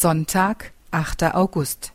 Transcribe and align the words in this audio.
Sonntag, 0.00 0.70
8. 0.92 1.34
August. 1.34 1.92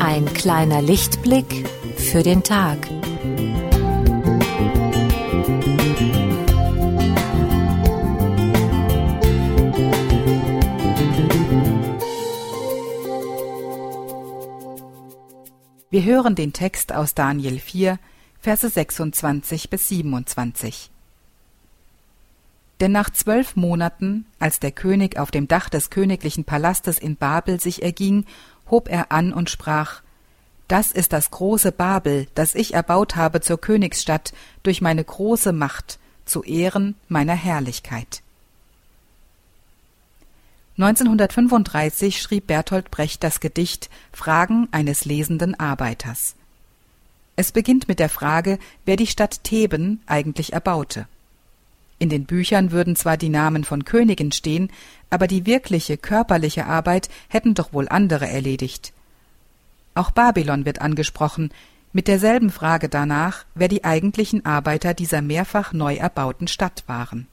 Ein 0.00 0.24
kleiner 0.34 0.82
Lichtblick 0.82 1.64
für 1.96 2.24
den 2.24 2.42
Tag. 2.42 2.78
Wir 15.92 16.04
hören 16.04 16.36
den 16.36 16.52
Text 16.52 16.92
aus 16.92 17.14
Daniel 17.14 17.58
4, 17.58 17.98
Verse 18.40 18.68
26 18.68 19.70
bis 19.70 19.88
27. 19.88 20.88
Denn 22.78 22.92
nach 22.92 23.10
zwölf 23.10 23.56
Monaten, 23.56 24.24
als 24.38 24.60
der 24.60 24.70
König 24.70 25.18
auf 25.18 25.32
dem 25.32 25.48
Dach 25.48 25.68
des 25.68 25.90
königlichen 25.90 26.44
Palastes 26.44 27.00
in 27.00 27.16
Babel 27.16 27.58
sich 27.58 27.82
erging, 27.82 28.24
hob 28.70 28.88
er 28.88 29.10
an 29.10 29.32
und 29.32 29.50
sprach 29.50 30.02
Das 30.68 30.92
ist 30.92 31.12
das 31.12 31.32
große 31.32 31.72
Babel, 31.72 32.28
das 32.36 32.54
ich 32.54 32.74
erbaut 32.74 33.16
habe 33.16 33.40
zur 33.40 33.60
Königsstadt 33.60 34.32
durch 34.62 34.80
meine 34.80 35.02
große 35.02 35.52
Macht, 35.52 35.98
zu 36.24 36.44
Ehren 36.44 36.94
meiner 37.08 37.34
Herrlichkeit. 37.34 38.22
1935 40.82 42.22
schrieb 42.22 42.46
Bertolt 42.46 42.90
Brecht 42.90 43.22
das 43.22 43.40
Gedicht 43.40 43.90
Fragen 44.14 44.66
eines 44.70 45.04
lesenden 45.04 45.60
Arbeiters. 45.60 46.36
Es 47.36 47.52
beginnt 47.52 47.86
mit 47.86 47.98
der 47.98 48.08
Frage, 48.08 48.58
wer 48.86 48.96
die 48.96 49.06
Stadt 49.06 49.44
Theben 49.44 50.00
eigentlich 50.06 50.54
erbaute. 50.54 51.06
In 51.98 52.08
den 52.08 52.24
Büchern 52.24 52.70
würden 52.70 52.96
zwar 52.96 53.18
die 53.18 53.28
Namen 53.28 53.64
von 53.64 53.84
Königen 53.84 54.32
stehen, 54.32 54.70
aber 55.10 55.26
die 55.26 55.44
wirkliche 55.44 55.98
körperliche 55.98 56.64
Arbeit 56.64 57.10
hätten 57.28 57.52
doch 57.52 57.74
wohl 57.74 57.86
andere 57.86 58.26
erledigt. 58.26 58.94
Auch 59.94 60.10
Babylon 60.10 60.64
wird 60.64 60.80
angesprochen, 60.80 61.50
mit 61.92 62.08
derselben 62.08 62.48
Frage 62.48 62.88
danach, 62.88 63.44
wer 63.54 63.68
die 63.68 63.84
eigentlichen 63.84 64.46
Arbeiter 64.46 64.94
dieser 64.94 65.20
mehrfach 65.20 65.74
neu 65.74 65.96
erbauten 65.96 66.48
Stadt 66.48 66.84
waren. 66.86 67.26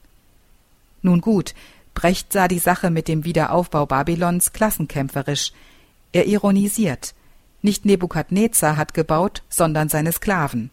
Nun 1.01 1.21
gut, 1.21 1.53
Brecht 1.97 2.31
sah 2.31 2.47
die 2.47 2.59
Sache 2.59 2.91
mit 2.91 3.07
dem 3.07 3.25
Wiederaufbau 3.25 3.87
Babylons 3.87 4.53
klassenkämpferisch. 4.53 5.51
Er 6.11 6.27
ironisiert. 6.27 7.15
Nicht 7.63 7.85
Nebukadnezar 7.85 8.77
hat 8.77 8.93
gebaut, 8.93 9.41
sondern 9.49 9.89
seine 9.89 10.11
Sklaven. 10.11 10.69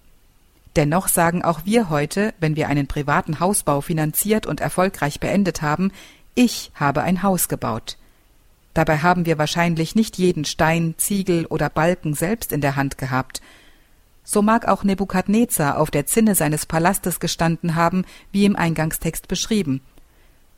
Dennoch 0.77 1.09
sagen 1.09 1.43
auch 1.43 1.65
wir 1.65 1.89
heute, 1.89 2.35
wenn 2.41 2.57
wir 2.57 2.69
einen 2.69 2.89
privaten 2.89 3.41
Hausbau 3.41 3.81
finanziert 3.81 4.45
und 4.45 4.61
erfolgreich 4.61 5.19
beendet 5.19 5.63
haben, 5.63 5.93
ich 6.35 6.71
habe 6.75 7.03
ein 7.03 7.23
Haus 7.23 7.49
gebaut. 7.49 7.97
Dabei 8.75 8.99
haben 8.99 9.25
wir 9.25 9.39
wahrscheinlich 9.39 9.95
nicht 9.95 10.19
jeden 10.19 10.45
Stein, 10.45 10.95
Ziegel 10.99 11.47
oder 11.47 11.71
Balken 11.71 12.13
selbst 12.13 12.53
in 12.53 12.61
der 12.61 12.77
Hand 12.77 12.99
gehabt. 12.99 13.41
So 14.25 14.43
mag 14.43 14.69
auch 14.69 14.85
Nebukadnezar 14.85 15.79
auf 15.79 15.91
der 15.91 16.05
Zinne 16.05 16.35
seines 16.35 16.67
Palastes 16.67 17.19
gestanden 17.19 17.77
haben, 17.77 18.05
wie 18.31 18.45
im 18.45 18.57
Eingangstext 18.57 19.27
beschrieben– 19.27 19.81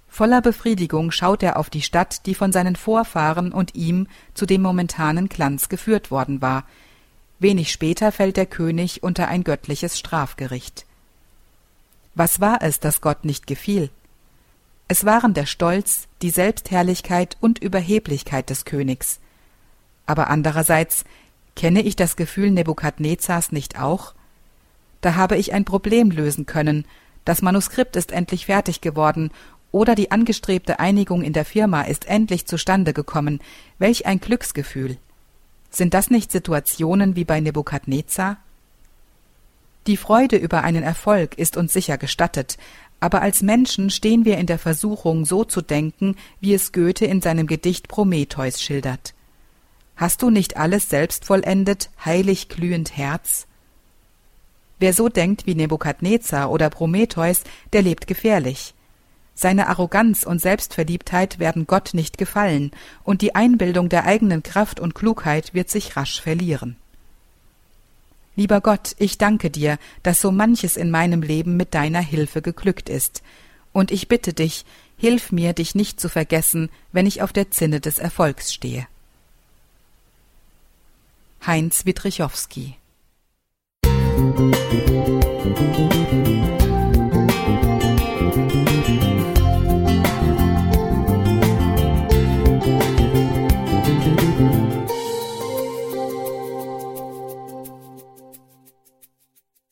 Voller 0.09 0.41
Befriedigung 0.41 1.11
schaut 1.11 1.43
er 1.43 1.59
auf 1.59 1.69
die 1.69 1.83
Stadt, 1.83 2.27
die 2.27 2.35
von 2.35 2.53
seinen 2.53 2.77
Vorfahren 2.77 3.53
und 3.53 3.75
ihm 3.75 4.07
zu 4.35 4.47
dem 4.47 4.63
momentanen 4.63 5.29
Glanz 5.29 5.69
geführt 5.69 6.11
worden 6.11 6.41
war. 6.41 6.65
Wenig 7.39 7.71
später 7.71 8.13
fällt 8.13 8.37
der 8.37 8.47
König 8.47 9.03
unter 9.03 9.29
ein 9.29 9.45
göttliches 9.45 9.99
Strafgericht. 9.99 10.87
Was 12.15 12.41
war 12.41 12.63
es, 12.63 12.81
das 12.81 13.03
Gott 13.03 13.27
nicht 13.27 13.47
gefiel? 13.47 13.91
Es 14.89 15.05
waren 15.05 15.35
der 15.35 15.47
Stolz, 15.47 16.09
die 16.23 16.31
Selbstherrlichkeit 16.31 17.37
und 17.41 17.59
Überheblichkeit 17.59 18.49
des 18.49 18.65
Königs. 18.65 19.21
Aber 20.07 20.31
andererseits 20.31 21.05
kenne 21.57 21.83
ich 21.83 21.97
das 21.97 22.17
Gefühl 22.17 22.53
Nebukadnezars 22.53 23.53
nicht 23.53 23.79
auch? 23.81 24.15
Da 25.03 25.15
habe 25.17 25.37
ich 25.37 25.53
ein 25.53 25.65
Problem 25.65 26.11
lösen 26.11 26.47
können, 26.47 26.87
das 27.27 27.43
Manuskript 27.43 27.97
ist 27.97 28.13
endlich 28.13 28.47
fertig 28.47 28.81
geworden 28.81 29.33
oder 29.73 29.95
die 29.95 30.11
angestrebte 30.11 30.79
Einigung 30.79 31.23
in 31.23 31.33
der 31.33 31.45
Firma 31.45 31.83
ist 31.83 32.07
endlich 32.07 32.47
zustande 32.47 32.93
gekommen, 32.93 33.41
welch 33.79 34.07
ein 34.07 34.21
Glücksgefühl. 34.21 34.97
Sind 35.71 35.95
das 35.95 36.11
nicht 36.11 36.33
Situationen 36.33 37.17
wie 37.17 37.25
bei 37.25 37.41
Nebukadnezar? 37.41 38.39
Die 39.87 39.97
Freude 39.97 40.37
über 40.37 40.65
einen 40.65 40.83
Erfolg 40.83 41.39
ist 41.39 41.57
uns 41.57 41.73
sicher 41.73 41.99
gestattet, 41.99 42.59
aber 42.99 43.23
als 43.23 43.43
Menschen 43.43 43.91
stehen 43.91 44.25
wir 44.25 44.39
in 44.39 44.47
der 44.47 44.59
Versuchung, 44.59 45.25
so 45.25 45.45
zu 45.45 45.61
denken, 45.61 46.17
wie 46.41 46.55
es 46.55 46.73
Goethe 46.73 47.05
in 47.05 47.21
seinem 47.21 47.47
Gedicht 47.47 47.89
Prometheus 47.89 48.63
schildert. 48.63 49.15
Hast 49.97 50.23
du 50.23 50.31
nicht 50.31 50.57
alles 50.57 50.89
selbst 50.89 51.25
vollendet, 51.25 51.91
heilig 52.05 52.49
glühend 52.49 52.97
Herz? 52.97 53.47
Wer 54.79 54.93
so 54.93 55.09
denkt 55.09 55.47
wie 55.47 55.55
Nebukadnezar 55.55 56.51
oder 56.51 56.69
Prometheus, 56.69 57.45
der 57.73 57.83
lebt 57.83 58.07
gefährlich. 58.07 58.75
Seine 59.39 59.69
Arroganz 59.69 60.23
und 60.23 60.41
Selbstverliebtheit 60.41 61.39
werden 61.39 61.67
Gott 61.67 61.91
nicht 61.93 62.17
gefallen, 62.17 62.71
und 63.05 63.21
die 63.21 63.35
Einbildung 63.35 63.91
der 63.91 64.07
eigenen 64.07 64.43
Kraft 64.43 64.81
und 64.81 64.95
Klugheit 64.95 65.53
wird 65.53 65.69
sich 65.69 65.95
rasch 65.95 66.23
verlieren. 66.23 66.77
Lieber 68.35 68.63
Gott, 68.63 68.97
ich 68.99 69.19
danke 69.19 69.51
dir, 69.51 69.79
dass 70.03 70.23
so 70.23 70.33
manches 70.33 70.79
in 70.79 70.91
meinem 70.91 71.21
Leben 71.21 71.57
mit 71.59 71.75
deiner 71.75 72.01
Hilfe 72.01 72.41
geglückt 72.41 72.89
ist, 72.89 73.23
und 73.75 73.91
ich 73.91 74.09
bitte 74.09 74.33
dich, 74.33 74.65
hilf 74.97 75.33
mir, 75.33 75.53
dich 75.53 75.75
nicht 75.75 76.01
zu 76.01 76.09
vergessen, 76.09 76.71
wenn 76.93 77.07
ich 77.07 77.21
auf 77.21 77.35
der 77.35 77.51
Zinne 77.51 77.81
des 77.81 77.99
Erfolgs 77.99 78.55
stehe. 78.55 78.87
Heinz 81.47 81.85
Witrichowski 81.85 82.77
Musik 83.85 84.86